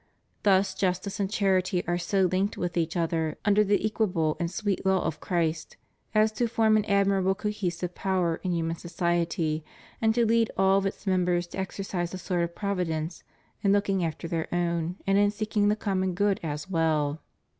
Thus 0.41 0.73
justice 0.73 1.19
and 1.19 1.29
charity 1.29 1.83
are 1.85 1.99
so 1.99 2.23
linked 2.23 2.57
with 2.57 2.75
each 2.75 2.97
other, 2.97 3.37
under 3.45 3.63
the 3.63 3.85
equable 3.85 4.35
and 4.39 4.49
sweet 4.49 4.83
law 4.83 5.03
of 5.03 5.19
Christ, 5.19 5.77
as 6.15 6.31
to 6.31 6.47
form 6.47 6.75
an 6.75 6.85
admirable 6.85 7.35
cohesive 7.35 7.93
power 7.93 8.37
in 8.41 8.51
hmnan 8.51 8.79
society 8.79 9.63
and 10.01 10.15
to 10.15 10.25
lead 10.25 10.49
all 10.57 10.79
of 10.79 10.87
its 10.87 11.05
members 11.05 11.45
to 11.49 11.59
exercise 11.59 12.15
a 12.15 12.17
sort 12.17 12.43
of 12.43 12.55
providence 12.55 13.23
in 13.61 13.73
looking 13.73 14.03
after 14.03 14.27
their 14.27 14.47
own 14.51 14.95
and 15.05 15.19
in 15.19 15.29
seeking 15.29 15.67
the 15.67 15.75
common 15.75 16.15
good 16.15 16.39
as 16.41 16.67
well. 16.67 17.21